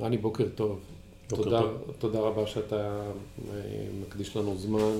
[0.00, 0.80] רני, בוקר טוב.
[1.30, 1.94] בוקר תודה, טוב.
[1.98, 3.10] תודה רבה שאתה
[3.50, 3.60] אה,
[4.02, 4.94] מקדיש לנו זמן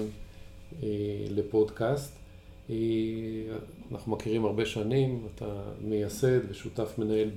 [0.82, 0.88] אה,
[1.30, 2.16] לפודקאסט.
[2.70, 2.76] אה,
[3.92, 7.30] אנחנו מכירים הרבה שנים, אתה מייסד ושותף מנהל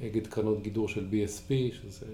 [0.00, 2.06] באגד קרנות גידור של BSP, שזה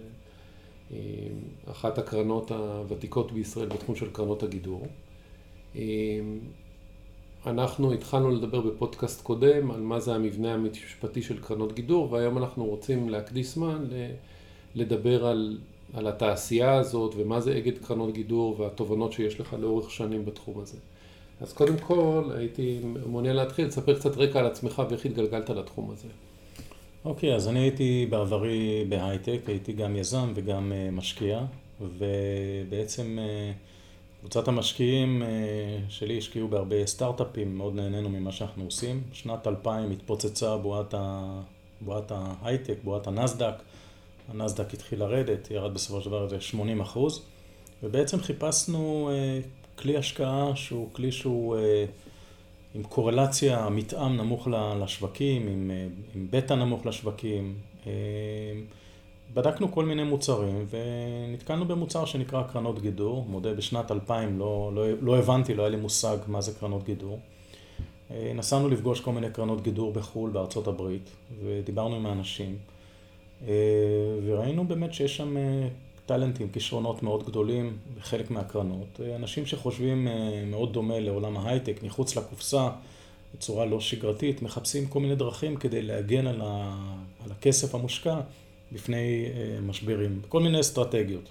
[1.70, 4.86] אחת הקרנות הוותיקות בישראל בתחום של קרנות הגידור.
[7.46, 12.64] אנחנו התחלנו לדבר בפודקאסט קודם על מה זה המבנה המשפטי של קרנות גידור, והיום אנחנו
[12.64, 14.10] רוצים להקדיש זמן ל-
[14.74, 15.58] לדבר על,
[15.94, 20.78] על התעשייה הזאת ומה זה אגד קרנות גידור והתובנות שיש לך לאורך שנים בתחום הזה.
[21.40, 26.08] אז קודם כל הייתי מעוניין להתחיל, תספר קצת רקע על עצמך ואיך התגלגלת לתחום הזה.
[27.04, 31.40] אוקיי, אז אני הייתי בעברי בהייטק, הייתי גם יזם וגם אה, משקיע,
[31.80, 33.52] ובעצם אה,
[34.20, 35.28] קבוצת המשקיעים אה,
[35.88, 39.02] שלי השקיעו בהרבה סטארט-אפים, מאוד נהנינו ממה שאנחנו עושים.
[39.12, 40.56] שנת 2000 התפוצצה.
[41.80, 43.54] בועת ההייטק, בועת הנסדק,
[44.28, 47.22] הנסדק התחיל לרדת, ירד בסופו של דבר ל-80 אחוז,
[47.82, 49.40] ובעצם חיפשנו אה,
[49.78, 51.84] כלי השקעה שהוא כלי שהוא אה,
[52.74, 54.48] עם קורלציה, מתאם נמוך
[54.82, 57.54] לשווקים, עם, אה, עם בטא נמוך לשווקים.
[57.86, 57.92] אה,
[59.34, 63.26] בדקנו כל מיני מוצרים ונתקלנו במוצר שנקרא קרנות גידור.
[63.28, 67.18] מודה, בשנת 2000 לא, לא, לא הבנתי, לא היה לי מושג מה זה קרנות גידור.
[68.10, 71.10] אה, נסענו לפגוש כל מיני קרנות גידור בחו"ל, בארצות הברית,
[71.44, 72.56] ודיברנו עם האנשים.
[74.24, 75.36] וראינו באמת שיש שם
[76.06, 79.00] טאלנטים, כישרונות מאוד גדולים בחלק מהקרנות.
[79.16, 80.08] אנשים שחושבים
[80.46, 82.68] מאוד דומה לעולם ההייטק, מחוץ לקופסה,
[83.34, 86.76] בצורה לא שגרתית, מחפשים כל מיני דרכים כדי להגן על, ה...
[87.24, 88.20] על הכסף המושקע
[88.72, 89.24] בפני
[89.62, 91.28] משברים, כל מיני אסטרטגיות.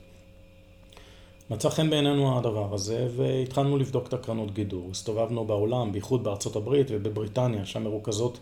[1.49, 4.87] מצא חן בעינינו הדבר הזה והתחלנו לבדוק את הקרנות גידור.
[4.91, 8.39] הסתובבנו בעולם, בייחוד בארצות הברית ובבריטניה, שם מרוכזות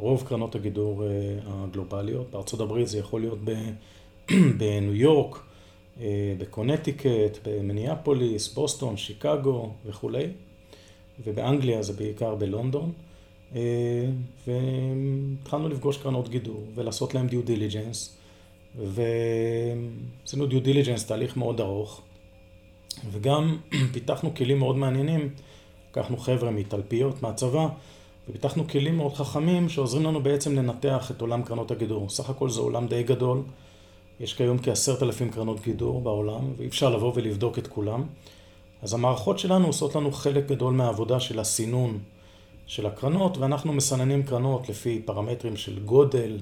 [0.00, 1.04] רוב קרנות הגידור
[1.46, 2.30] הגלובליות.
[2.30, 3.38] בארצות הברית זה יכול להיות
[4.58, 5.40] בניו יורק,
[6.38, 10.26] בקונטיקט, במיניאפוליס, בוסטון, שיקגו וכולי,
[11.26, 12.92] ובאנגליה זה בעיקר בלונדון,
[14.46, 18.16] והתחלנו לפגוש קרנות גידור ולעשות להם due diligence,
[18.76, 22.02] ועשינו due diligence תהליך מאוד ארוך,
[23.10, 23.58] וגם
[23.92, 25.28] פיתחנו כלים מאוד מעניינים,
[25.90, 27.68] לקחנו חבר'ה מתלפיות, מהצבא,
[28.30, 32.08] ופיתחנו כלים מאוד חכמים שעוזרים לנו בעצם לנתח את עולם קרנות הגידור.
[32.08, 33.42] סך הכל זה עולם די גדול.
[34.20, 38.04] יש כיום כעשרת אלפים קרנות גידור בעולם, ואי אפשר לבוא ולבדוק את כולם.
[38.82, 41.98] אז המערכות שלנו עושות לנו חלק גדול מהעבודה של הסינון
[42.66, 46.38] של הקרנות, ואנחנו מסננים קרנות לפי פרמטרים של גודל,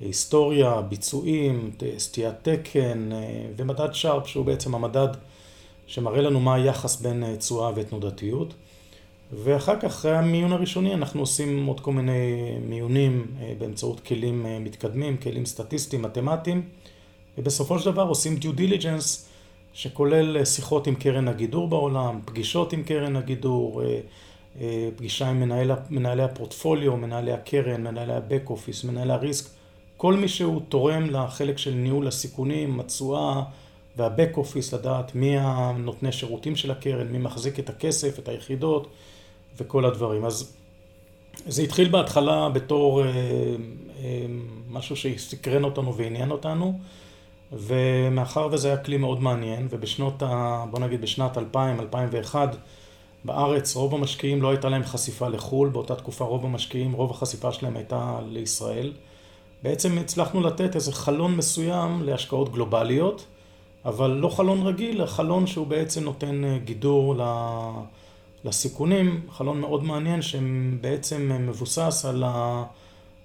[0.00, 3.08] היסטוריה, ביצועים, סטיית תקן
[3.56, 5.08] ומדד שרפ, שהוא בעצם המדד
[5.86, 8.54] שמראה לנו מה היחס בין תשואה ותנודתיות.
[9.32, 13.26] ואחר כך, אחרי המיון הראשוני, אנחנו עושים עוד כל מיני מיונים
[13.58, 16.62] באמצעות כלים מתקדמים, כלים סטטיסטיים, מתמטיים.
[17.38, 19.28] ובסופו של דבר עושים due diligence
[19.72, 23.82] שכולל שיחות עם קרן הגידור בעולם, פגישות עם קרן הגידור,
[24.96, 29.50] פגישה עם מנהל, מנהלי הפורטפוליו, מנהלי הקרן, מנהלי ה back office, מנהלי ה risk,
[29.96, 33.42] כל מי שהוא תורם לחלק של ניהול הסיכונים, התשואה
[33.96, 38.88] והבק אופיס, לדעת מי הנותני שירותים של הקרן, מי מחזיק את הכסף, את היחידות
[39.56, 40.24] וכל הדברים.
[40.24, 40.56] אז
[41.46, 43.02] זה התחיל בהתחלה בתור
[44.70, 46.78] משהו שסקרן אותנו ועניין אותנו.
[47.52, 50.64] ומאחר וזה היה כלי מאוד מעניין, ובשנות ה...
[50.70, 52.34] בוא נגיד בשנת 2000-2001
[53.24, 57.76] בארץ רוב המשקיעים לא הייתה להם חשיפה לחו"ל, באותה תקופה רוב המשקיעים, רוב החשיפה שלהם
[57.76, 58.92] הייתה לישראל.
[59.62, 63.26] בעצם הצלחנו לתת איזה חלון מסוים להשקעות גלובליות,
[63.84, 67.14] אבל לא חלון רגיל, חלון שהוא בעצם נותן גידור
[68.46, 72.64] לסיכונים, חלון מאוד מעניין שבעצם מבוסס על ה...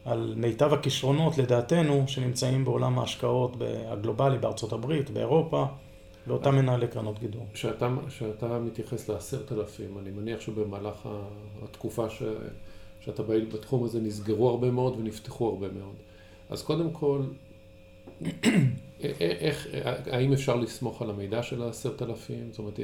[0.05, 3.55] על מיטב הכישרונות לדעתנו שנמצאים בעולם ההשקעות
[3.87, 5.65] הגלובלי בארצות הברית, באירופה,
[6.27, 7.45] לאותם מנהלי קרנות גידור.
[7.53, 11.09] כשאתה מתייחס לעשרת אלפים, אני מניח שבמהלך
[11.63, 12.23] התקופה ש,
[12.99, 15.95] שאתה פעיל בתחום הזה נסגרו הרבה מאוד ונפתחו הרבה מאוד.
[16.49, 17.21] אז קודם כל,
[19.03, 19.67] איך,
[20.11, 22.47] האם אפשר לסמוך על המידע של העשרת אלפים?
[22.51, 22.79] זאת אומרת,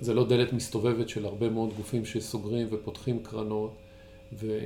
[0.00, 3.76] זה לא דלת מסתובבת של הרבה מאוד גופים שסוגרים ופותחים קרנות.
[4.32, 4.58] ו,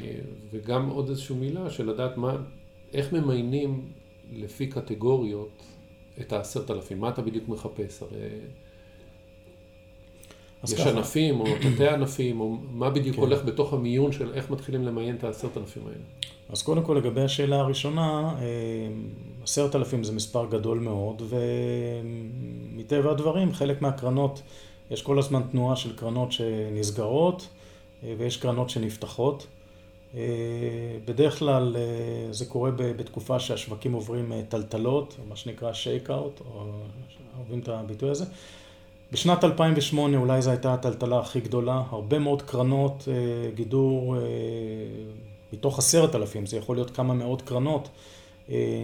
[0.50, 2.36] וגם עוד איזושהי מילה של לדעת מה,
[2.92, 3.92] איך ממיינים
[4.32, 5.62] לפי קטגוריות
[6.20, 8.18] את העשרת אלפים, מה אתה בדיוק מחפש, הרי
[10.64, 10.90] יש ככה.
[10.90, 13.22] ענפים או תתי ענפים, או מה בדיוק כן.
[13.22, 16.04] הולך בתוך המיון של איך מתחילים למיין את העשרת אלפים האלה.
[16.48, 18.34] אז קודם כל לגבי השאלה הראשונה,
[19.42, 21.22] עשרת אלפים זה מספר גדול מאוד,
[22.74, 24.42] ומטבע הדברים חלק מהקרנות,
[24.90, 27.48] יש כל הזמן תנועה של קרנות שנסגרות,
[28.18, 29.46] ויש קרנות שנפתחות.
[31.04, 31.76] בדרך כלל
[32.30, 36.40] זה קורה בתקופה שהשווקים עוברים טלטלות, מה שנקרא שייק אאוט,
[37.38, 38.24] אוהבים את הביטוי הזה.
[39.12, 43.08] בשנת 2008 אולי זו הייתה הטלטלה הכי גדולה, הרבה מאוד קרנות
[43.54, 44.16] גידור
[45.52, 47.88] מתוך עשרת אלפים, זה יכול להיות כמה מאות קרנות,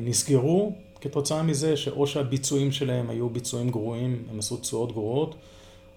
[0.02, 5.34] נסגרו כתוצאה מזה שאו שהביצועים שלהם היו ביצועים גרועים, הם עשו תשואות גרועות,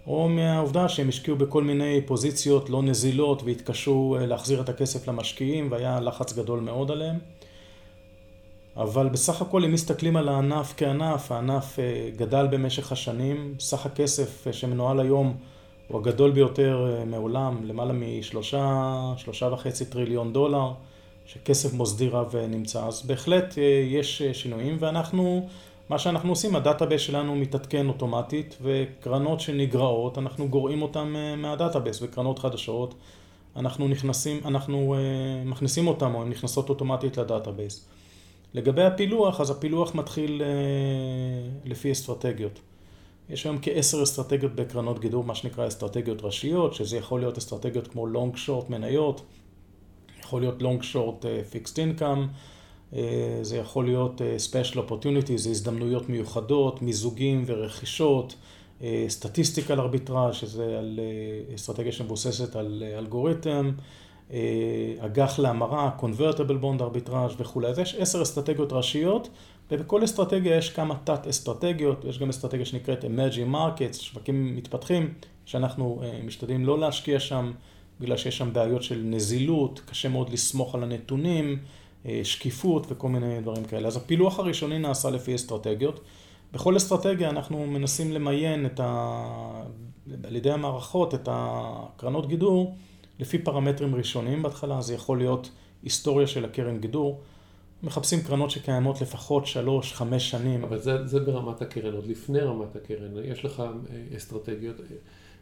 [0.07, 5.71] או מהעובדה שהם השקיעו בכל מיני פוזיציות לא נזילות והתקשו אה, להחזיר את הכסף למשקיעים
[5.71, 7.19] והיה לחץ גדול מאוד עליהם.
[8.77, 14.47] אבל בסך הכל אם מסתכלים על הענף כענף, הענף אה, גדל במשך השנים, סך הכסף
[14.47, 15.37] אה, שמנוהל היום
[15.87, 20.71] הוא הגדול ביותר מעולם, למעלה משלושה, שלושה וחצי טריליון דולר.
[21.25, 23.53] שכסף מוסדי רב נמצא, אז בהחלט
[23.89, 25.47] יש שינויים ואנחנו,
[25.89, 31.49] מה שאנחנו עושים, ה database שלנו מתעדכן אוטומטית וקרנות שנגרעות, אנחנו גורעים אותן אה, מה
[31.49, 32.93] database וקרנות חדשות,
[33.55, 34.95] אנחנו נכנסים, אנחנו
[35.45, 37.85] מכניסים אותן או הן נכנסות אוטומטית ל database.
[38.53, 40.41] לגבי הפילוח, אז הפילוח מתחיל
[41.65, 42.59] לפי אסטרטגיות.
[43.29, 48.07] יש היום כעשר אסטרטגיות בקרנות גידור, מה שנקרא אסטרטגיות ראשיות, שזה יכול להיות אסטרטגיות כמו
[48.07, 49.21] long short מניות,
[50.19, 52.52] יכול להיות long short uh, fixed income, uh,
[53.41, 58.35] זה יכול להיות uh, special opportunity, זה הזדמנויות מיוחדות, מיזוגים ורכישות,
[59.07, 60.99] statistical arbitrage, שזה על
[61.55, 63.71] אסטרטגיה שמבוססת על אלגוריתם,
[64.99, 67.67] אג"ח להמרה, convertible bond ארביטראז' וכולי.
[67.67, 69.29] אז יש עשר אסטרטגיות ראשיות,
[69.71, 75.13] ובכל אסטרטגיה יש כמה תת אסטרטגיות, יש גם אסטרטגיה שנקראת emerging markets, שווקים מתפתחים,
[75.45, 77.51] שאנחנו משתדלים לא להשקיע שם.
[77.99, 81.55] בגלל שיש שם בעיות של נזילות, קשה מאוד לסמוך על הנתונים, אה,
[82.23, 83.87] שקיפות וכל מיני דברים כאלה.
[83.87, 85.99] אז הפילוח הראשוני נעשה לפי אסטרטגיות.
[86.53, 89.63] בכל אסטרטגיה אנחנו מנסים למיין את ה...
[90.23, 92.75] על ידי המערכות את הקרנות גידור
[93.19, 95.49] לפי פרמטרים ראשונים בהתחלה, זה יכול להיות
[95.83, 97.21] היסטוריה של הקרן גידור.
[97.83, 100.63] מחפשים קרנות שקיימות לפחות שלוש, חמש שנים.
[100.63, 103.11] אבל זה, זה ברמת הקרן, עוד לפני רמת הקרן.
[103.23, 104.75] יש לך אה, אסטרטגיות.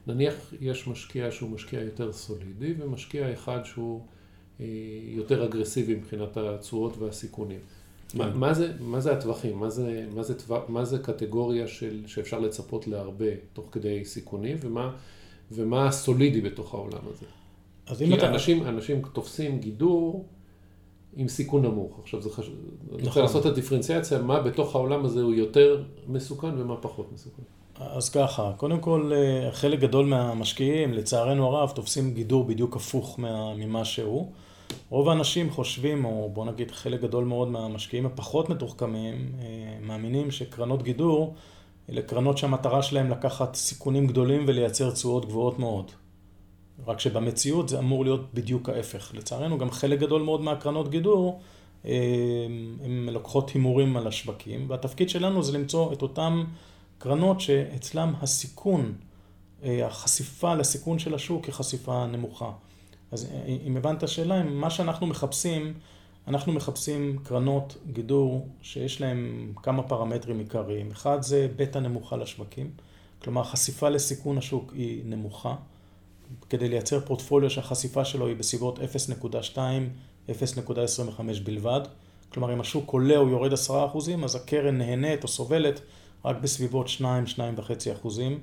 [0.08, 4.21] נניח יש משקיע שהוא משקיע יותר סולידי ומשקיע אחד שהוא אה,
[5.04, 7.60] יותר אגרסיבי מבחינת התשואות והסיכונים.
[8.14, 8.38] מה, כן.
[8.38, 9.60] מה, זה, מה זה הטווחים?
[9.60, 14.58] מה זה, מה זה, טווח, מה זה קטגוריה של, שאפשר לצפות להרבה תוך כדי סיכונים
[14.62, 14.92] ומה,
[15.52, 17.26] ומה הסולידי בתוך העולם הזה?
[17.88, 18.30] אז אם אתה...
[18.30, 20.26] אנשים, אנשים תופסים גידור
[21.16, 22.00] עם סיכון נמוך.
[22.00, 22.56] עכשיו זה חשוב,
[22.86, 23.00] נכון.
[23.00, 27.44] אני רוצה לעשות את הדיפרנציאציה, מה בתוך העולם הזה הוא יותר מסוכן ומה פחות מסוכן.
[27.80, 33.20] אז ככה, קודם כל אה, חלק גדול מהמשקיעים, לצערנו הרב, תופסים גידור בדיוק הפוך
[33.58, 34.32] ממה שהוא.
[34.90, 40.84] רוב האנשים חושבים, או בוא נגיד חלק גדול מאוד מהמשקיעים הפחות מתוחכמים, אה, מאמינים שקרנות
[40.84, 41.36] גידור
[41.90, 45.92] אלה קרנות שהמטרה שלהם לקחת סיכונים גדולים ולייצר תשואות גבוהות מאוד.
[46.88, 49.12] רק שבמציאות זה אמור להיות בדיוק ההפך.
[49.14, 51.42] לצערנו גם חלק גדול מאוד מהקרנות גידור
[51.86, 51.92] אה,
[52.84, 56.44] הן לוקחות הימורים על השווקים, והתפקיד שלנו זה למצוא את אותם
[56.98, 58.94] קרנות שאצלם הסיכון,
[59.64, 62.52] אה, החשיפה לסיכון של השוק היא חשיפה נמוכה.
[63.12, 65.74] אז אה, אם הבנת השאלה, מה שאנחנו מחפשים,
[66.28, 70.92] אנחנו מחפשים קרנות גידור שיש להן כמה פרמטרים עיקריים.
[70.92, 72.72] אחד זה בטא נמוכה לשווקים,
[73.24, 75.56] כלומר חשיפה לסיכון השוק היא נמוכה.
[76.50, 79.58] כדי לייצר פורטפוליו שהחשיפה שלו היא בסביבות 0.2,
[80.30, 80.34] 0.25
[81.44, 81.82] בלבד.
[82.34, 83.56] כלומר, אם השוק עולה או יורד 10%,
[84.24, 85.82] אז הקרן נהנית או סובלת
[86.26, 87.02] רק בסביבות 2-2.5
[87.94, 88.40] אחוזים.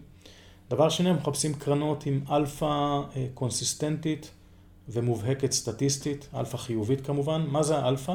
[0.70, 4.30] דבר שני, מחפשים קרנות עם אלפא אה, קונסיסטנטית
[4.88, 7.46] ומובהקת סטטיסטית, אלפא חיובית כמובן.
[7.48, 8.14] מה זה האלפא?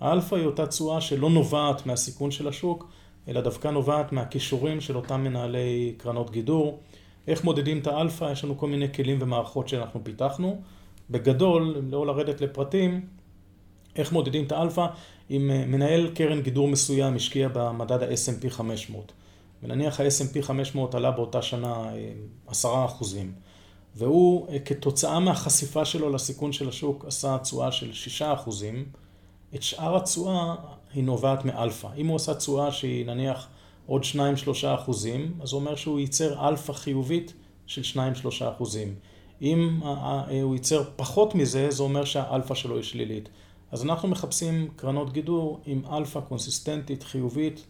[0.00, 2.90] האלפא היא אותה תשואה שלא נובעת מהסיכון של השוק,
[3.28, 6.80] אלא דווקא נובעת מהכישורים של אותם מנהלי קרנות גידור.
[7.26, 8.32] איך מודדים את האלפא?
[8.32, 10.60] יש לנו כל מיני כלים ומערכות שאנחנו פיתחנו.
[11.10, 13.06] בגדול, לא לרדת לפרטים,
[13.96, 14.86] איך מודדים את האלפא?
[15.30, 19.12] אם אה, מנהל קרן גידור מסוים השקיע במדד ה-S&P 500,
[19.62, 21.90] ונניח ה-S&P 500 עלה באותה שנה
[22.48, 23.32] 10 אה, אחוזים,
[23.96, 28.84] והוא אה, כתוצאה מהחשיפה שלו לסיכון של השוק עשה תשואה של 6 אחוזים,
[29.54, 30.54] את שאר התשואה
[30.94, 31.88] היא נובעת מאלפא.
[31.96, 33.48] אם הוא עשה תשואה שהיא נניח
[33.86, 34.16] עוד 2-3
[34.74, 37.34] אחוזים, אז הוא אומר שהוא ייצר אלפא חיובית
[37.66, 37.98] של 2-3
[38.48, 38.94] אחוזים.
[39.42, 39.80] אם
[40.42, 43.28] הוא ייצר פחות מזה, זה אומר שהאלפא שלו היא שלילית.
[43.70, 47.66] אז אנחנו מחפשים קרנות גידור עם אלפא קונסיסטנטית חיובית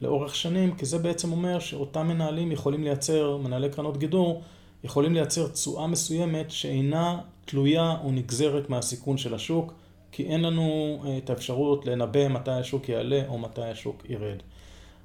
[0.00, 4.42] לאורך שנים, כי זה בעצם אומר שאותם מנהלים יכולים לייצר, מנהלי קרנות גידור,
[4.84, 9.72] יכולים לייצר תשואה מסוימת שאינה תלויה או נגזרת מהסיכון של השוק,
[10.12, 14.36] כי אין לנו אה, את האפשרות לנבא מתי השוק יעלה או מתי השוק ירד.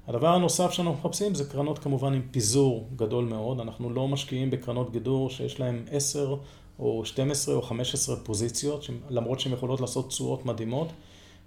[0.08, 4.92] הדבר הנוסף שאנחנו מחפשים זה קרנות כמובן עם פיזור גדול מאוד, אנחנו לא משקיעים בקרנות
[4.92, 6.36] גידור שיש להן 10
[6.78, 10.88] או 12 או 15 פוזיציות, למרות שהן יכולות לעשות תשואות מדהימות,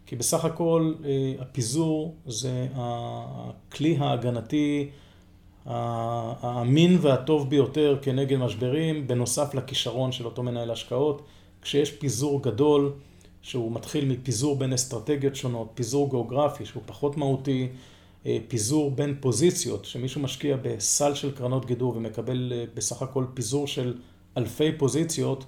[0.06, 4.90] כי בסך הכל אה, הפיזור זה הכלי ההגנתי
[5.66, 11.22] האמין והטוב ביותר כנגד משברים, בנוסף לכישרון של אותו מנהל השקעות.
[11.62, 12.94] כשיש פיזור גדול,
[13.42, 17.68] שהוא מתחיל מפיזור בין אסטרטגיות שונות, פיזור גיאוגרפי שהוא פחות מהותי,
[18.26, 23.68] אה, פיזור בין פוזיציות, שמישהו משקיע בסל של קרנות גידור ומקבל אה, בסך הכל פיזור
[23.68, 23.98] של
[24.38, 25.46] אלפי פוזיציות,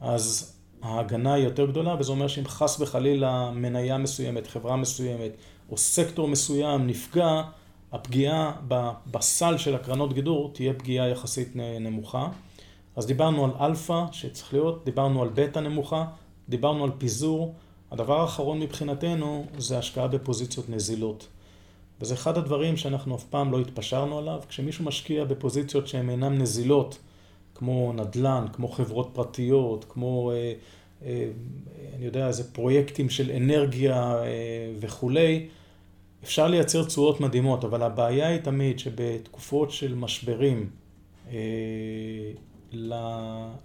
[0.00, 5.32] אז ההגנה היא יותר גדולה, וזה אומר שאם חס וחלילה מניה מסוימת, חברה מסוימת,
[5.70, 7.42] או סקטור מסוים נפגע,
[7.92, 8.52] הפגיעה
[9.10, 12.28] בסל של הקרנות גידור תהיה פגיעה יחסית נמוכה.
[12.96, 16.04] אז דיברנו על אלפא שצריך להיות, דיברנו על בטא נמוכה,
[16.48, 17.54] דיברנו על פיזור.
[17.90, 21.28] הדבר האחרון מבחינתנו זה השקעה בפוזיציות נזילות.
[22.00, 24.40] וזה אחד הדברים שאנחנו אף פעם לא התפשרנו עליו.
[24.48, 26.98] כשמישהו משקיע בפוזיציות שהן אינן נזילות,
[27.54, 30.52] כמו נדל"ן, כמו חברות פרטיות, כמו, אה,
[31.06, 31.28] אה,
[31.96, 34.26] אני יודע, איזה פרויקטים של אנרגיה אה,
[34.80, 35.48] וכולי,
[36.24, 40.70] אפשר לייצר תשואות מדהימות, אבל הבעיה היא תמיד שבתקופות של משברים,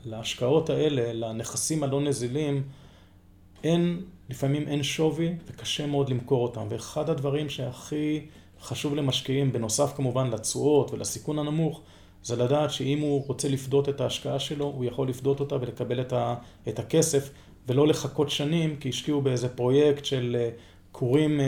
[0.06, 2.64] להשקעות האלה, לנכסים הלא נזילים,
[3.64, 6.68] אין, לפעמים אין שווי וקשה מאוד למכור אותם.
[6.70, 8.26] ואחד הדברים שהכי
[8.62, 11.82] חשוב למשקיעים, בנוסף כמובן לתשואות ולסיכון הנמוך,
[12.24, 16.14] זה לדעת שאם הוא רוצה לפדות את ההשקעה שלו, הוא יכול לפדות אותה ולקבל את,
[16.14, 16.36] ה,
[16.68, 17.30] את הכסף,
[17.68, 20.50] ולא לחכות שנים, כי השקיעו באיזה פרויקט של אה,
[20.94, 21.46] כורים, אה,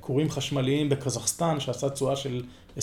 [0.00, 2.42] כורים חשמליים בקזחסטן, שעשה תשואה של
[2.78, 2.80] 20%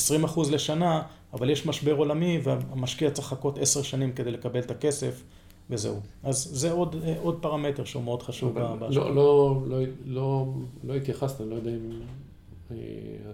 [0.51, 1.01] לשנה,
[1.33, 5.23] אבל יש משבר עולמי והמשקיע צריך לחכות 10 שנים כדי לקבל את הכסף.
[5.69, 5.99] וזהו.
[6.23, 8.89] אז זה עוד, אה, עוד פרמטר שהוא מאוד חשוב בהשקעה.
[8.89, 10.53] לא, לא, לא, לא,
[10.83, 11.91] לא התייחסת, אני לא יודע אם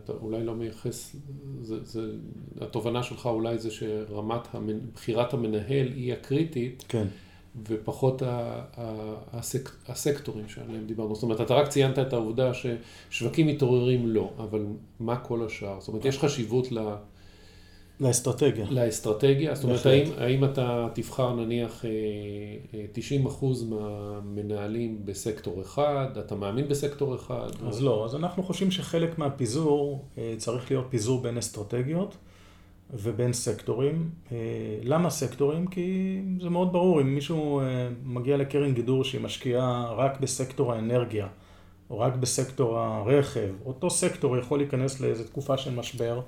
[0.03, 1.15] אתה אולי לא מייחס,
[1.61, 2.01] זה, זה,
[2.61, 7.07] התובנה שלך אולי זה שרמת המנ, בחירת המנהל היא הקריטית, כן.
[7.67, 8.21] ופחות
[9.33, 11.15] הסק, הסקטורים שעליהם דיברנו.
[11.15, 14.65] זאת אומרת, אתה רק ציינת את העובדה ששווקים מתעוררים לא, אבל
[14.99, 15.79] מה כל השאר?
[15.79, 16.79] זאת אומרת, יש חשיבות ל...
[17.99, 18.65] לאסטרטגיה.
[18.69, 21.85] לאסטרטגיה, זאת אומרת, האם, האם אתה תבחר נניח
[22.91, 27.49] 90 אה, אה, אחוז מהמנהלים בסקטור אחד, אתה מאמין בסקטור אחד?
[27.67, 27.85] אז או...
[27.85, 32.15] לא, אז אנחנו חושבים שחלק מהפיזור אה, צריך להיות פיזור בין אסטרטגיות
[32.93, 34.09] ובין סקטורים.
[34.83, 35.67] למה סקטורים?
[35.67, 37.61] כי זה מאוד ברור, אם מישהו
[38.03, 41.27] מגיע לקרן גידור שהיא משקיעה רק בסקטור האנרגיה,
[41.89, 46.21] או רק בסקטור הרכב, אותו סקטור יכול להיכנס לאיזו תקופה של משבר.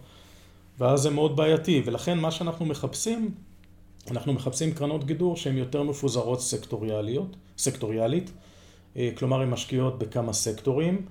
[0.79, 3.31] ואז זה מאוד בעייתי, ולכן מה שאנחנו מחפשים,
[4.11, 8.31] אנחנו מחפשים קרנות גידור שהן יותר מפוזרות סקטוריאליות, סקטוריאלית,
[8.97, 11.01] אה, כלומר הן משקיעות בכמה סקטורים, אה,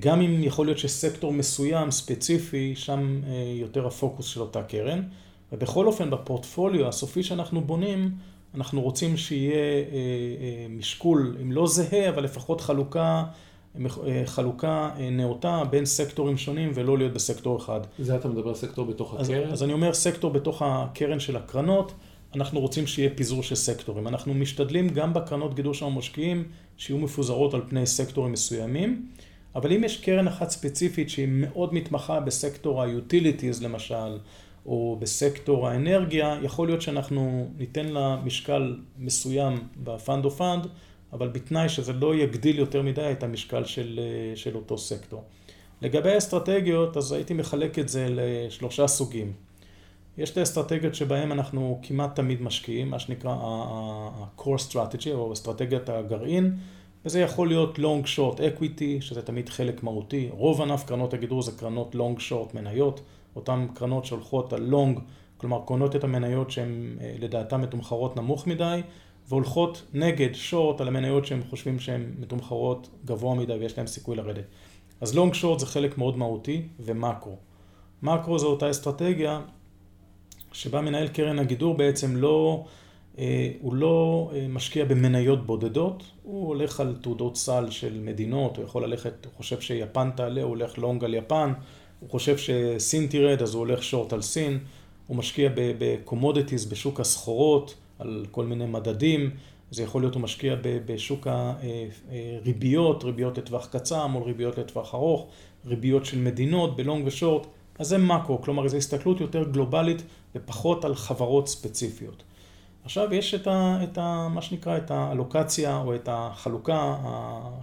[0.00, 5.02] גם אם יכול להיות שסקטור מסוים, ספציפי, שם אה, יותר הפוקוס של אותה קרן,
[5.52, 8.10] ובכל אופן בפורטפוליו הסופי שאנחנו בונים,
[8.54, 9.84] אנחנו רוצים שיהיה
[10.70, 13.24] משקול, אם לא זהה, אבל לפחות חלוקה
[13.76, 17.80] אה, חלוקה אה, נאותה בין סקטורים שונים ולא להיות בסקטור אחד.
[17.98, 19.42] זה אתה מדבר סקטור בתוך הקרן?
[19.44, 21.92] אז, אז אני אומר סקטור בתוך הקרן של הקרנות,
[22.34, 24.08] אנחנו רוצים שיהיה פיזור של סקטורים.
[24.08, 26.44] אנחנו משתדלים גם בקרנות גידור שאנחנו משקיעים,
[26.76, 29.06] שיהיו מפוזרות על פני סקטורים מסוימים,
[29.54, 34.18] אבל אם יש קרן אחת ספציפית שהיא מאוד מתמחה בסקטור ה-utilities למשל,
[34.66, 40.66] או בסקטור האנרגיה, יכול להיות שאנחנו ניתן לה משקל מסוים ב fund of funds,
[41.12, 45.24] אבל בתנאי שזה לא יגדיל יותר מדי את המשקל של, אה, של אותו סקטור.
[45.82, 49.32] לגבי האסטרטגיות, אז הייתי מחלק את זה לשלושה סוגים.
[50.18, 56.56] יש את האסטרטגיות שבהן אנחנו כמעט תמיד משקיעים, מה שנקרא ה-core strategy או אסטרטגיית הגרעין,
[57.04, 60.28] וזה יכול להיות long short equity, שזה תמיד חלק מהותי.
[60.30, 63.00] רוב ענף קרנות הגידור זה קרנות long short מניות,
[63.36, 65.00] אותן קרנות שהולכות על long,
[65.36, 68.80] כלומר קונות את המניות שהן אה, לדעתן מתומחרות נמוך מדי,
[69.28, 74.44] והולכות נגד שורט על המניות שהם חושבים שהן מתומחרות גבוה מדי ויש להם סיכוי לרדת.
[75.00, 77.36] אז לונג שורט זה חלק מאוד מהותי ומקרו.
[78.02, 79.40] מקרו זה אותה אסטרטגיה
[80.52, 82.64] שבה מנהל קרן הגידור בעצם לא,
[83.60, 88.84] הוא לא אה, משקיע במניות בודדות, הוא הולך על תעודות סל של מדינות, הוא יכול
[88.84, 91.52] ללכת, הוא חושב שיפן תעלה, הוא הולך לונג על יפן,
[92.00, 94.58] הוא חושב שסין תרד אז הוא הולך שורט על סין,
[95.06, 99.30] הוא משקיע ב commodities בשוק הסחורות, על כל מיני מדדים,
[99.70, 105.26] זה יכול להיות הוא משקיע בשוק הריביות, ריביות לטווח קצר מול ריביות לטווח ארוך,
[105.66, 107.46] ריביות של מדינות ב long ו short,
[107.78, 110.02] אז זה מקרו, כלומר זו הסתכלות יותר גלובלית
[110.34, 112.22] ופחות על חברות ספציפיות.
[112.84, 116.96] עכשיו יש את, ה, את ה, מה שנקרא את האלוקציה או את החלוקה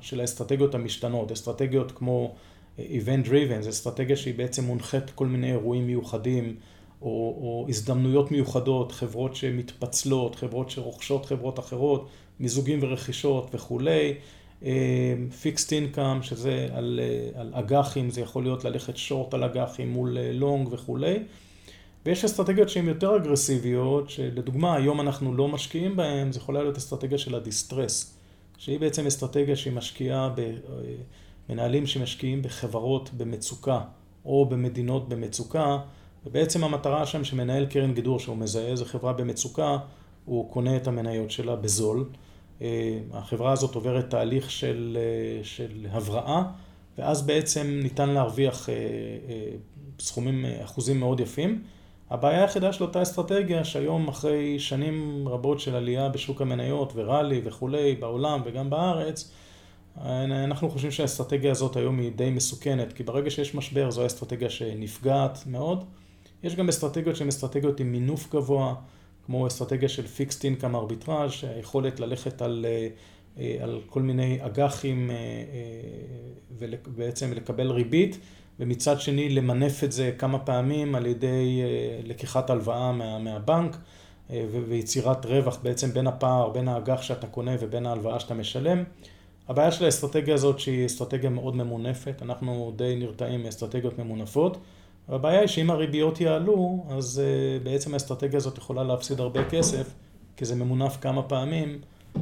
[0.02, 2.36] של האסטרטגיות המשתנות, אסטרטגיות כמו
[2.78, 6.56] event driven, זו אסטרטגיה שהיא בעצם מונחית כל מיני אירועים מיוחדים
[7.02, 7.08] או,
[7.42, 12.08] או הזדמנויות מיוחדות, חברות שמתפצלות, חברות שרוכשות חברות אחרות,
[12.40, 14.14] מיזוגים ורכישות וכולי,
[15.42, 17.00] fixed income, שזה על,
[17.36, 21.20] על אג"חים, זה יכול להיות ללכת short על אג"חים מול long וכולי.
[22.08, 27.18] ויש אסטרטגיות שהן יותר אגרסיביות, שלדוגמה היום אנחנו לא משקיעים בהן, זה יכולה להיות אסטרטגיה
[27.18, 28.18] של ה distress,
[28.58, 30.30] שהיא בעצם אסטרטגיה שהיא משקיעה
[31.50, 33.82] במנהלים שמשקיעים בחברות במצוקה
[34.26, 35.78] או במדינות במצוקה,
[36.26, 39.78] ובעצם המטרה שם שמנהל קרן גידור שהוא מזהה איזה חברה במצוקה,
[40.26, 42.06] הוא קונה את המניות שלה בזול.
[42.62, 46.44] אה, החברה הזאת עוברת תהליך של, אה, של הבראה,
[46.98, 48.76] ואז בעצם ניתן להרוויח אה,
[50.00, 51.64] סכומים, אחוזים מאוד יפים.
[52.10, 57.96] הבעיה היחידה של אותה אסטרטגיה, שהיום אחרי שנים רבות של עלייה בשוק המניות וראלי וכולי,
[57.96, 59.32] בעולם וגם בארץ,
[60.44, 65.44] אנחנו חושבים שהאסטרטגיה הזאת היום היא די מסוכנת, כי ברגע שיש משבר זו אסטרטגיה שנפגעת
[65.48, 65.84] מאוד.
[66.44, 68.76] יש גם אסטרטגיות שהן אסטרטגיות עם מינוף גבוה,
[69.26, 72.66] כמו אסטרטגיה של פיקסט אינקאם ארביטראז', היכולת ללכת על,
[73.40, 78.20] אה, על כל מיני אג"חים אה, אה, ובעצם לקבל ריבית.
[78.60, 83.78] ומצד שני למנף את זה כמה פעמים על ידי אה, לקיחת הלוואה מה, מהבנק
[84.32, 88.84] אה, ויצירת רווח בעצם בין הפער, בין האג"ח שאתה קונה ובין ההלוואה שאתה משלם.
[89.48, 94.58] הבעיה של האסטרטגיה הזאת שהיא אסטרטגיה מאוד ממונפת, אנחנו די נרתעים מאסטרטגיות ממונפות.
[95.08, 99.94] הבעיה היא שאם הריביות יעלו, אז אה, בעצם האסטרטגיה הזאת יכולה להפסיד הרבה כסף,
[100.38, 101.80] כי זה ממונף כמה פעמים,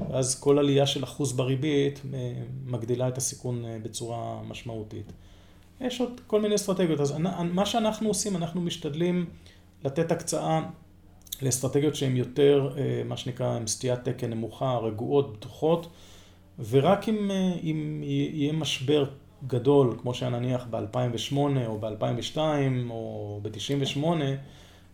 [0.10, 2.02] ואז כל עלייה של אחוז בריבית
[2.66, 5.12] מגדילה את הסיכון בצורה משמעותית.
[5.82, 7.00] יש עוד כל מיני אסטרטגיות.
[7.00, 7.14] אז
[7.54, 9.26] מה שאנחנו עושים, אנחנו משתדלים
[9.84, 10.62] לתת הקצאה
[11.42, 15.88] לאסטרטגיות שהן יותר, אה, מה שנקרא, עם סטיית תקן נמוכה, רגועות, בטוחות,
[16.70, 19.06] ורק אם, אה, אם יהיה משבר
[19.48, 22.38] גדול, כמו שהיה נניח ב-2008 או ב-2002
[22.90, 24.04] או ב-98,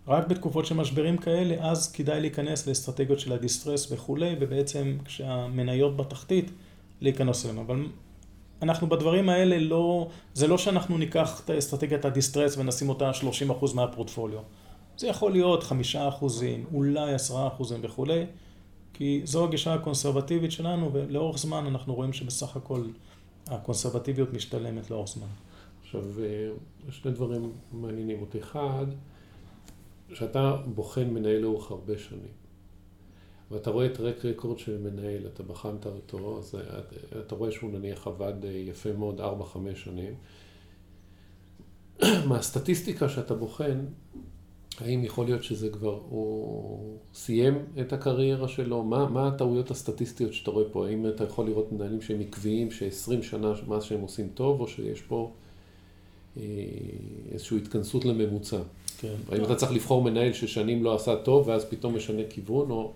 [0.07, 6.51] רק בתקופות של משברים כאלה, אז כדאי להיכנס לאסטרטגיות של הדיסטרס וכולי, ובעצם כשהמניות בתחתית,
[7.01, 7.59] להיכנס אליהם.
[7.59, 7.85] אבל
[8.62, 14.39] אנחנו בדברים האלה לא, זה לא שאנחנו ניקח את אסטרטגיית הדיסטרס ונשים אותה 30% מהפורטפוליו.
[14.97, 15.74] זה יכול להיות 5%,
[16.74, 17.32] אולי 10%
[17.82, 18.26] וכולי,
[18.93, 22.84] כי זו הגישה הקונסרבטיבית שלנו, ולאורך זמן אנחנו רואים שבסך הכל
[23.47, 25.28] הקונסרבטיביות משתלמת לאורך זמן.
[25.82, 26.50] עכשיו, אה,
[26.89, 28.39] שני דברים מעניינים אותי.
[28.39, 28.86] אחד,
[30.13, 32.40] שאתה בוחן מנהל לאורך הרבה שנים.
[33.51, 36.55] ואתה רואה את רק רקורד של מנהל, אתה בחנת אותו, אז
[37.19, 39.23] אתה רואה שהוא נניח עבד אה, יפה מאוד 4-5
[39.75, 40.13] שנים.
[42.29, 43.85] מהסטטיסטיקה שאתה בוחן,
[44.79, 48.83] האם יכול להיות שזה כבר, הוא סיים את הקריירה שלו?
[48.83, 50.87] מה, מה הטעויות הסטטיסטיות שאתה רואה פה?
[50.87, 55.01] האם אתה יכול לראות מנהלים שהם עקביים, ש-20 שנה מה שהם עושים טוב, או שיש
[55.01, 55.31] פה
[56.37, 56.43] אה,
[57.31, 58.61] איזושהי התכנסות לממוצע?
[58.97, 59.15] כן.
[59.31, 62.93] האם אתה צריך לבחור מנהל ששנים לא עשה טוב, ואז פתאום משנה כיוון, או...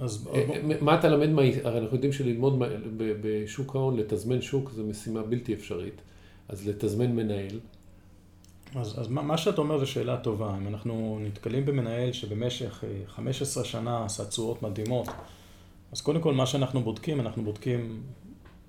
[0.00, 0.28] אז...
[0.34, 1.52] אה, אה, מה אתה למד.
[1.64, 2.62] הרי אנחנו יודעים שללמוד
[2.96, 6.02] בשוק ההון, לתזמן שוק, זו משימה בלתי אפשרית.
[6.48, 7.60] אז לתזמן מנהל.
[8.74, 10.56] אז, אז מה, מה שאתה אומר זו שאלה טובה.
[10.56, 15.08] אם אנחנו נתקלים במנהל שבמשך 15 אה, שנה עשה תשואות מדהימות,
[15.92, 18.02] אז קודם כל מה שאנחנו בודקים, אנחנו בודקים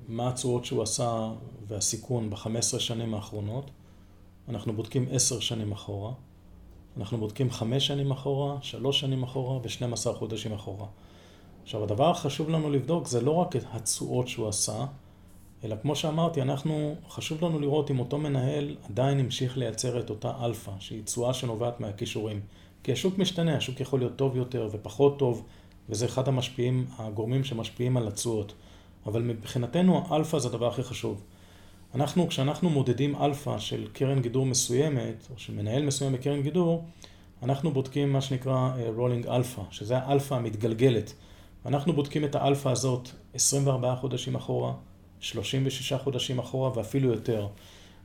[0.08, 1.32] מה התשואות שהוא עשה
[1.67, 3.72] והסיכון ב-15 שנים האחרונות.
[4.50, 6.12] אנחנו בודקים 10 שנים אחורה.
[6.98, 10.86] אנחנו בודקים 5 שנים אחורה, 3 שנים אחורה ו-12 חודשים אחורה.
[11.63, 14.86] עכשיו, הדבר החשוב לנו לבדוק זה לא רק את התשואות שהוא עשה,
[15.63, 20.32] אלא כמו שאמרתי, אנחנו, חשוב לנו לראות אם אותו מנהל עדיין המשיך לייצר את אותה
[20.45, 22.41] אלפא, שהיא תשואה שנובעת מהכישורים.
[22.84, 25.45] כי השוק משתנה, השוק יכול להיות טוב יותר ופחות טוב,
[25.89, 28.54] וזה אחד המשפיעים, הגורמים שמשפיעים על התשואות.
[29.06, 31.21] אבל מבחינתנו האלפא זה הדבר הכי חשוב.
[31.95, 36.86] אנחנו, כשאנחנו מודדים אלפא של קרן גידור מסוימת, או של מנהל מסוים בקרן גידור,
[37.43, 41.13] אנחנו בודקים מה שנקרא rolling אה, אלפא, שזה האלפא המתגלגלת.
[41.65, 44.74] אנחנו בודקים את האלפא הזאת 24 חודשים אחורה,
[45.19, 47.47] 36 חודשים אחורה ואפילו יותר.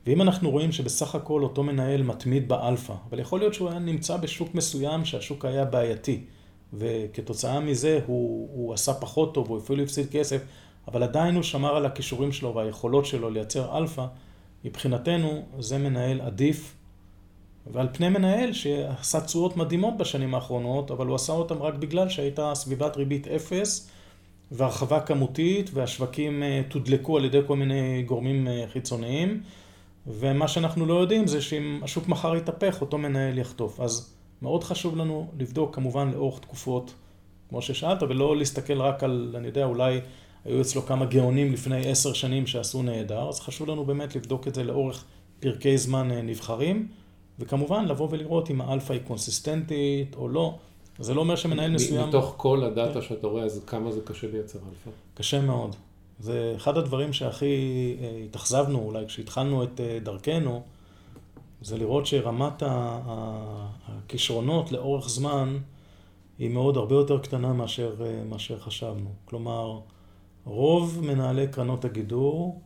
[0.05, 4.17] ואם אנחנו רואים שבסך הכל אותו מנהל מתמיד באלפא, אבל יכול להיות שהוא היה נמצא
[4.17, 6.23] בשוק מסוים שהשוק היה בעייתי,
[6.73, 10.41] וכתוצאה מזה הוא, הוא עשה פחות טוב, הוא אפילו הפסיד כסף,
[10.87, 14.05] אבל עדיין הוא שמר על הכישורים שלו והיכולות שלו לייצר אלפא,
[14.65, 16.76] מבחינתנו זה מנהל עדיף
[17.71, 22.51] ועל פני מנהל שעשה תשואות מדהימות בשנים האחרונות, אבל הוא עשה אותם רק בגלל שהייתה
[22.55, 23.89] סביבת ריבית אפס
[24.51, 29.41] והרחבה כמותית והשווקים אה, תודלקו על ידי כל מיני גורמים אה, חיצוניים
[30.07, 33.79] ומה שאנחנו לא יודעים זה שאם השוק מחר יתהפך אותו מנהל יחטוף.
[33.79, 36.93] אז מאוד חשוב לנו לבדוק כמובן לאורך תקופות
[37.49, 39.99] כמו ששאלת ולא להסתכל רק על, אני יודע, אולי
[40.45, 44.55] היו אצלו כמה גאונים לפני עשר שנים שעשו נהדר, אז חשוב לנו באמת לבדוק את
[44.55, 45.05] זה לאורך
[45.39, 46.87] פרקי זמן אה, נבחרים.
[47.39, 50.55] וכמובן לבוא ולראות אם האלפא היא קונסיסטנטית או לא.
[50.99, 52.07] זה לא אומר שמנהל מסוים...
[52.09, 54.89] מתוך כל הדאטה שאתה רואה, אז כמה זה קשה לייצר אלפא?
[55.13, 55.75] קשה מאוד.
[56.19, 57.45] זה אחד הדברים שהכי
[58.01, 60.61] אה, התאכזבנו אולי כשהתחלנו את אה, דרכנו,
[61.61, 62.63] זה לראות שרמת
[63.87, 65.57] הכישרונות לאורך זמן
[66.39, 69.09] היא מאוד הרבה יותר קטנה מאשר, אה, מאשר חשבנו.
[69.25, 69.79] כלומר,
[70.45, 72.61] רוב מנהלי קרנות הגידור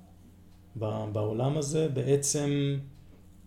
[0.75, 2.77] בעולם הזה בעצם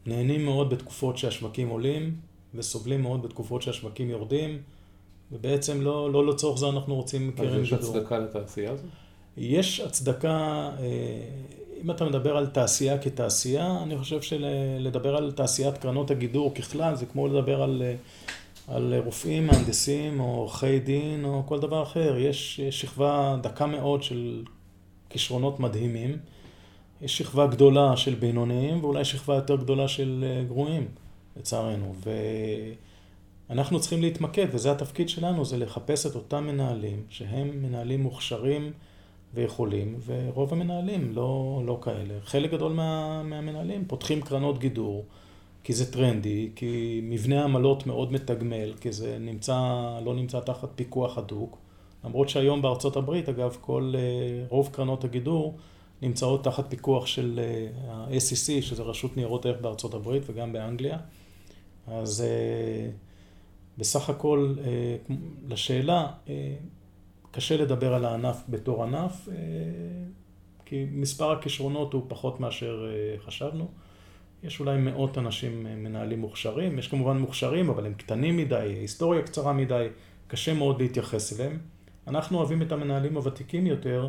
[0.07, 2.17] נהנים מאוד בתקופות שהשווקים עולים
[2.55, 4.59] וסובלים מאוד בתקופות שהשווקים יורדים
[5.33, 7.61] ובעצם לא, לא לצורך זה אנחנו רוצים קרן גידור.
[7.61, 8.85] אז יש הצדקה לתעשייה הזאת?
[9.37, 10.85] יש הצדקה, אה,
[11.83, 17.07] אם אתה מדבר על תעשייה כתעשייה, אני חושב שלדבר על תעשיית קרנות הגידור ככלל זה
[17.07, 17.95] כמו לדבר על, אה,
[18.75, 22.19] על רופאים, מהנדסים או עורכי דין או כל דבר אחר.
[22.19, 24.43] יש שכבה דקה מאוד של
[25.11, 26.19] כישרונות מדהימים,
[27.05, 30.89] יש שכבה גדולה של בינוניים ואולי שכבה יותר גדולה של אה, גרועים,
[31.37, 31.95] לצערנו.
[33.49, 38.73] ואנחנו צריכים להתמקד, וזה התפקיד שלנו, זה לחפש את אותם מנהלים שהם מנהלים מוכשרים.
[39.35, 42.15] ויכולים, ורוב המנהלים לא, לא כאלה.
[42.25, 45.05] חלק גדול מה, מהמנהלים פותחים קרנות גידור,
[45.65, 49.59] כי זה טרנדי, כי מבנה עמלות מאוד מתגמל, כי זה נמצא,
[50.05, 51.59] לא נמצא תחת פיקוח הדוק.
[52.05, 55.59] למרות שהיום בארצות הברית, אגב, כל, אה, רוב קרנות הגידור
[56.05, 57.41] נמצאות תחת פיקוח של
[57.89, 60.99] ה-SEC, שזה רשות ניירות ערך בארצות הברית וגם באנגליה.
[61.87, 62.91] אז אה,
[63.79, 64.97] בסך הכל, אה,
[65.49, 66.07] לשאלה,
[67.35, 69.35] קשה לדבר על הענף בתור ענף, אה,
[70.65, 73.69] כי מספר הכישרונות הוא פחות מאשר אה, חשבנו.
[74.43, 79.23] יש אולי מאות אנשים אה, מנהלים מוכשרים, יש כמובן מוכשרים, אבל הם קטנים מדי, היסטוריה
[79.23, 79.87] קצרה מדי,
[80.27, 81.59] קשה מאוד להתייחס אליהם.
[82.07, 84.09] אנחנו אוהבים את המנהלים הוותיקים יותר,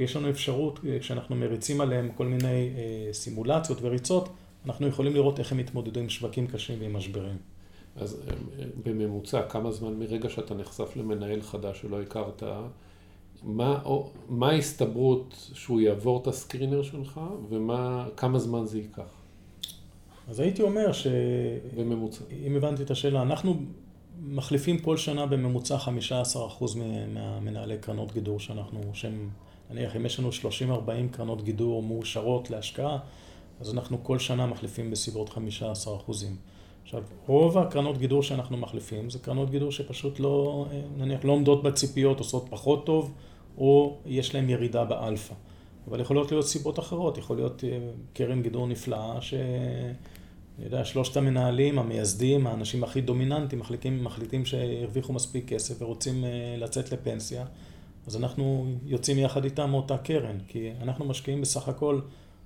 [0.00, 2.70] כי יש לנו אפשרות, כשאנחנו מריצים עליהם כל מיני
[3.12, 4.28] סימולציות וריצות,
[4.66, 7.36] אנחנו יכולים לראות איך הם מתמודדים עם שווקים קשים ועם משברים.
[7.96, 12.42] אז אה, בממוצע, כמה זמן מרגע שאתה נחשף למנהל חדש שלא הכרת,
[13.42, 19.12] מה, או, מה ההסתברות שהוא יעבור את הסקרינר שלך, וכמה זמן זה ייקח?
[20.28, 21.06] אז הייתי אומר ש...
[21.76, 22.24] בממוצע.
[22.46, 23.56] אם הבנתי את השאלה, אנחנו
[24.22, 25.88] מחליפים כל שנה בממוצע 15%
[27.14, 29.28] מהמנהלי קרנות גידור שאנחנו, שהם,
[29.70, 32.98] נניח אם יש לנו 30-40 קרנות גידור מאושרות להשקעה,
[33.60, 36.36] אז אנחנו כל שנה מחליפים בסביבות 15 אחוזים.
[36.82, 42.18] עכשיו, רוב הקרנות גידור שאנחנו מחליפים זה קרנות גידור שפשוט לא, נניח, לא עומדות בציפיות,
[42.18, 43.12] עושות פחות טוב,
[43.58, 45.34] או יש להן ירידה באלפא.
[45.88, 47.78] אבל יכולות להיות סיבות אחרות, יכול להיות אה,
[48.14, 49.34] קרן גידור נפלאה, ש...
[50.60, 56.54] אני יודע, שלושת המנהלים, המייסדים, האנשים הכי דומיננטיים, מחליטים, מחליטים שהרוויחו מספיק כסף ורוצים אה,
[56.58, 57.44] לצאת לפנסיה,
[58.06, 62.00] אז אנחנו יוצאים יחד איתם מאותה קרן, כי אנחנו משקיעים בסך הכל,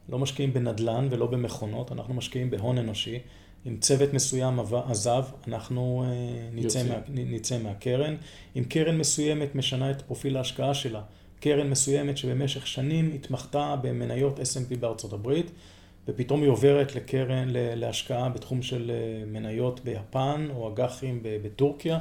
[0.09, 3.19] לא משקיעים בנדל"ן ולא במכונות, אנחנו משקיעים בהון אנושי.
[3.67, 8.17] אם צוות מסוים עזב, אנחנו אה, נצא, מה, נצא מהקרן.
[8.57, 11.03] אם קרן מסוימת משנה את פרופיל ההשקעה שלה,
[11.41, 15.51] קרן מסוימת שבמשך שנים התמחתה במניות S&P בארצות הברית,
[16.09, 21.99] ופתאום היא עוברת לקרן להשקעה בתחום של אה, מניות ביפן או אג"חים בטורקיה,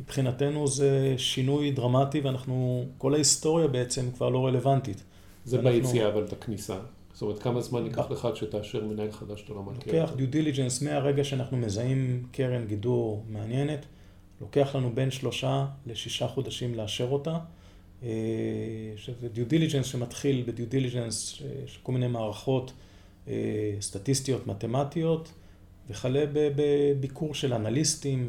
[0.00, 5.02] מבחינתנו זה שינוי דרמטי ואנחנו, כל ההיסטוריה בעצם כבר לא רלוונטית.
[5.44, 5.72] זה ואנחנו...
[5.72, 6.78] ביציאה אבל את הכניסה.
[7.12, 10.02] זאת אומרת, כמה זמן ייקח לך עד שתאשר מנהל חדש שאתה לא מכיר?
[10.02, 13.86] לוקח דיו דיליג'נס מהרגע שאנחנו מזהים קרן גידור מעניינת,
[14.40, 17.38] לוקח לנו בין שלושה לשישה חודשים לאשר אותה.
[18.96, 22.72] שזה due diligence שמתחיל ב due diligence של כל מיני מערכות
[23.28, 23.32] אה,
[23.80, 25.32] סטטיסטיות, מתמטיות,
[25.90, 28.28] וכלה בביקור של אנליסטים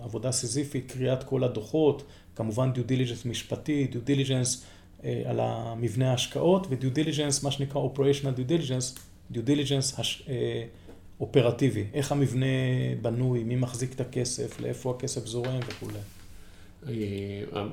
[0.00, 2.02] ועבודה סיזיפית, קריאת כל הדוחות,
[2.36, 4.64] כמובן due diligence משפטי, due diligence
[5.04, 8.98] אה, על המבנה ההשקעות ו due diligence, מה שנקרא operational due diligence,
[9.30, 10.00] due diligence
[11.20, 12.46] אופרטיבי, איך המבנה
[13.02, 15.98] בנוי, מי מחזיק את הכסף, לאיפה הכסף זורם וכולי.
[16.88, 16.94] אה,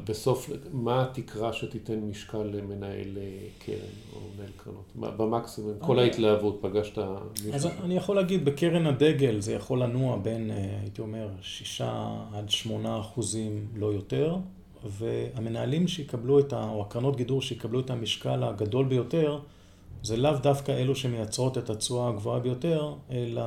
[0.04, 3.78] בסוף, מה התקרה שתיתן משקל למנהל אה, קרן
[4.14, 5.18] או מנהל קרנות?
[5.18, 7.54] במקסימום, כל ההתלהבות, פגשת מישהו?
[7.54, 13.00] אז אני יכול להגיד, בקרן הדגל זה יכול לנוע בין, הייתי אומר, שישה עד שמונה
[13.00, 14.38] אחוזים, לא יותר.
[14.84, 16.70] והמנהלים שיקבלו את ה...
[16.70, 19.40] או הקרנות גידור שיקבלו את המשקל הגדול ביותר,
[20.04, 23.44] זה לאו דווקא אלו שמייצרות את התשואה הגבוהה ביותר, אלא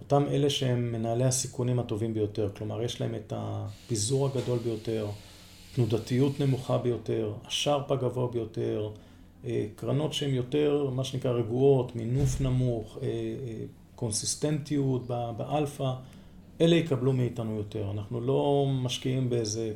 [0.00, 2.48] אותם אלה שהם מנהלי הסיכונים הטובים ביותר.
[2.56, 5.06] כלומר, יש להם את הפיזור הגדול ביותר,
[5.74, 8.90] תנודתיות נמוכה ביותר, השרפ הגבוה ביותר,
[9.44, 15.06] אה, קרנות שהן יותר, מה שנקרא, רגועות, מינוף נמוך, אה, אה, קונסיסטנטיות
[15.36, 15.92] באלפא,
[16.60, 17.90] אלה יקבלו מאיתנו יותר.
[17.90, 19.72] אנחנו לא משקיעים באיזה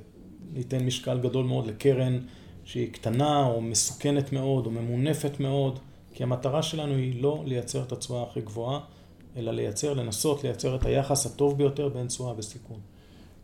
[0.53, 2.19] ניתן משקל גדול מאוד לקרן
[2.65, 5.79] שהיא קטנה או מסוכנת מאוד או ממונפת מאוד,
[6.15, 8.81] כי המטרה שלנו היא לא לייצר את התשואה הכי גבוהה,
[9.37, 12.81] אלא לייצר, לנסות לייצר את היחס הטוב ביותר בין תשואה וסיכון.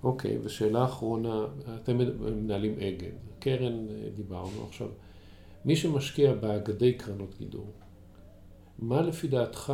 [0.03, 1.47] אוקיי, okay, ושאלה אחרונה,
[1.83, 4.89] אתם מנהלים אגד, קרן דיברנו עכשיו,
[5.65, 7.73] מי שמשקיע באגדי קרנות גידור,
[8.79, 9.73] מה לפי דעתך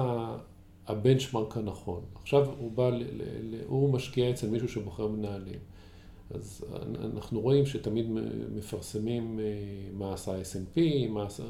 [0.87, 2.05] הבנצ'מרק הנכון?
[2.15, 5.59] עכשיו הוא בא, ל, ל, ל, הוא משקיע אצל מישהו שבוחר מנהלים.
[6.31, 6.65] אז
[7.15, 8.07] אנחנו רואים שתמיד
[8.55, 9.45] מפרסמים אה,
[9.93, 11.43] מה עשה S&P, מה עשה...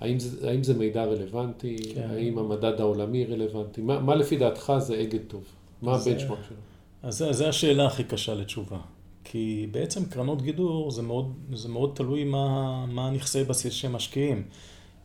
[0.00, 1.76] האם זה, האם זה מידע רלוונטי?
[1.94, 2.08] כן.
[2.10, 3.80] האם המדד העולמי רלוונטי?
[3.80, 5.44] מה, מה לפי דעתך זה אגד טוב?
[5.82, 6.56] מה הבנצ'מרק שלו?
[7.02, 8.78] אז זו השאלה הכי קשה לתשובה.
[9.24, 14.42] כי בעצם קרנות גידור זה מאוד, זה מאוד תלוי מה, מה הנכסי בסיס שהם משקיעים.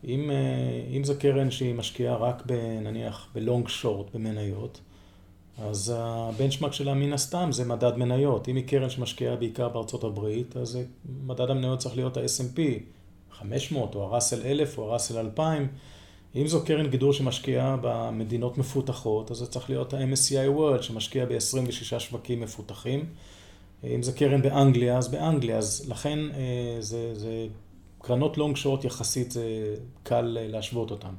[0.03, 2.43] אם, אה, אם זו קרן שהיא משקיעה רק
[2.81, 4.81] נניח בלונג שורט במניות,
[5.57, 8.47] אז הבנצ'מארק שלה מן הסתם זה מדד מניות.
[8.47, 10.79] אם היא קרן שמשקיעה בעיקר בארצות הברית, אז
[11.25, 12.59] מדד המניות צריך להיות ה-S&P
[13.39, 15.67] 500 או הראסל 1000 או הראסל 2000.
[16.35, 21.99] אם זו קרן גידור שמשקיעה במדינות מפותחות, אז זה צריך להיות ה-MSCI World שמשקיע ב-26
[21.99, 23.05] שווקים מפותחים.
[23.83, 25.57] אם זה קרן באנגליה, אז באנגליה.
[25.57, 27.47] אז לכן אה, זה, זה
[28.01, 31.13] קרנות לונג שורט יחסית זה קל אה, להשוות אותן.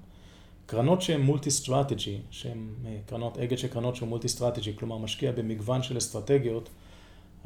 [0.66, 5.32] קרנות שהן multi strategy, שהן אה, קרנות אגד של קרנות שהן multi strategy, כלומר משקיע
[5.32, 6.68] במגוון של אסטרטגיות,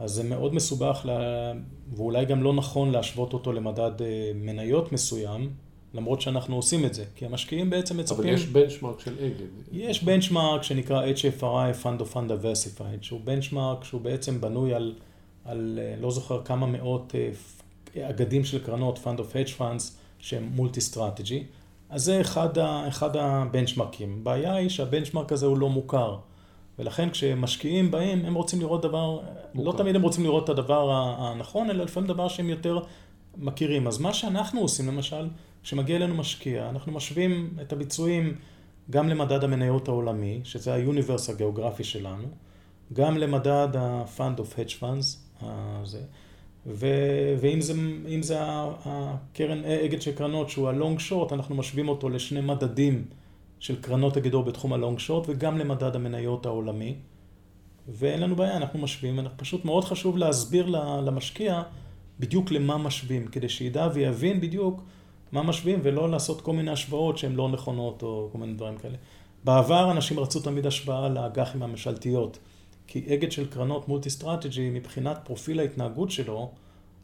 [0.01, 1.53] אז זה מאוד מסובך לה...
[1.97, 5.51] ואולי גם לא נכון להשוות אותו למדד אה, מניות מסוים,
[5.95, 8.19] למרות שאנחנו עושים את זה, כי המשקיעים בעצם מצפים...
[8.19, 9.47] אבל יש benchmark של אגד.
[9.73, 14.95] יש benchmark שנקרא HFRI Fund of Fund Diversified, שהוא benchmark שהוא בעצם בנוי על,
[15.45, 17.15] על לא זוכר כמה מאות
[18.01, 19.83] אגדים של קרנות, Fund of Hedge Funds,
[20.19, 21.45] שהם multi strategy.
[21.91, 24.19] אז זה אחד, ה, אחד הבנצ'מרקים.
[24.21, 26.17] הבעיה היא שה benchmark הזה הוא לא מוכר.
[26.81, 29.21] ולכן כשמשקיעים בהם, הם רוצים לראות דבר,
[29.55, 29.71] מוכר.
[29.71, 32.81] לא תמיד הם רוצים לראות את הדבר הנכון, אלא לפעמים דבר שהם יותר
[33.37, 33.87] מכירים.
[33.87, 35.29] אז מה שאנחנו עושים למשל,
[35.63, 38.35] כשמגיע אלינו משקיע, אנחנו משווים את הביצועים
[38.91, 42.29] גם למדד המניות העולמי, שזה ה universe הגיאוגרפי שלנו,
[42.93, 46.01] גם למדד ה-Fund of Hedge Funds, הזה,
[46.67, 47.75] ו- ואם זה,
[48.21, 48.37] זה
[48.85, 53.05] הקרן אגד של קרנות שהוא הלונג שורט, אנחנו משווים אותו לשני מדדים
[53.61, 56.97] של קרנות הגידור בתחום הלונג שורט וגם למדד המניות העולמי.
[57.89, 60.67] ואין לנו בעיה, אנחנו משווים, פשוט מאוד חשוב להסביר
[61.05, 61.63] למשקיע
[62.21, 64.83] בדיוק למה משווים, כדי שידע ויבין בדיוק
[65.33, 68.97] מה משווים ולא לעשות כל מיני השוואות שהן לא נכונות או כל מיני דברים כאלה.
[69.45, 72.39] בעבר אנשים רצו תמיד השוואה לאג"חים הממשלתיות.
[72.87, 76.51] כי אגד של קרנות multi strategy מבחינת פרופיל ההתנהגות שלו,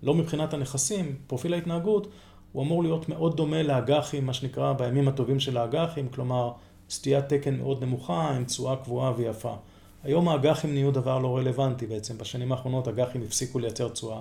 [0.02, 2.08] לא מבחינת הנכסים, פרופיל ההתנהגות,
[2.56, 6.52] הוא אמור להיות מאוד דומה לאג"חים, מה שנקרא בימים הטובים של האג"חים, כלומר
[6.90, 9.54] סטיית תקן מאוד נמוכה עם תשואה קבועה ויפה.
[10.02, 14.20] היום האג"חים נהיו דבר לא רלוונטי בעצם, בשנים האחרונות אג"חים הפסיקו לייצר תשואה,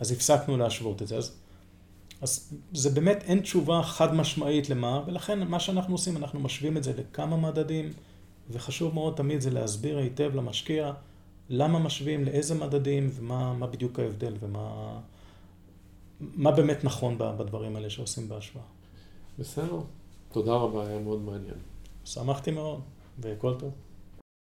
[0.00, 1.16] אז הפסקנו להשוות את זה.
[1.16, 1.36] אז,
[2.20, 6.84] אז זה באמת אין תשובה חד משמעית למה, ולכן מה שאנחנו עושים, אנחנו משווים את
[6.84, 7.92] זה לכמה מדדים.
[8.50, 10.92] וחשוב מאוד תמיד זה להסביר היטב למשקיע
[11.48, 14.98] למה משווים, לאיזה מדדים ומה בדיוק ההבדל ומה
[16.20, 18.64] מה באמת נכון בדברים האלה שעושים בהשוואה.
[19.38, 19.80] בסדר,
[20.32, 21.58] תודה רבה, היה מאוד מעניין.
[22.04, 22.80] שמחתי מאוד,
[23.20, 23.70] וכל טוב.